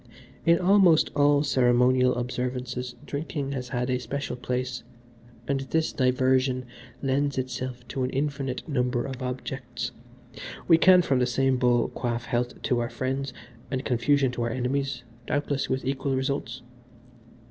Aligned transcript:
In 0.47 0.57
almost 0.57 1.11
all 1.15 1.43
ceremonial 1.43 2.15
observances 2.15 2.95
drinking 3.05 3.51
has 3.51 3.69
had 3.69 3.87
a 3.91 3.99
special 3.99 4.35
place, 4.35 4.81
and 5.47 5.59
this 5.59 5.93
diversion 5.93 6.65
lends 7.03 7.37
itself 7.37 7.87
to 7.89 8.01
an 8.01 8.09
infinite 8.09 8.67
number 8.67 9.05
of 9.05 9.21
objects 9.21 9.91
we 10.67 10.79
can 10.79 11.03
from 11.03 11.19
the 11.19 11.27
same 11.27 11.57
bowl 11.57 11.89
quaff 11.89 12.25
health 12.25 12.59
to 12.63 12.79
our 12.79 12.89
friends 12.89 13.31
and 13.69 13.85
confusion 13.85 14.31
to 14.31 14.41
our 14.41 14.49
enemies, 14.49 15.03
doubtless 15.27 15.69
with 15.69 15.85
equal 15.85 16.15
results. 16.15 16.63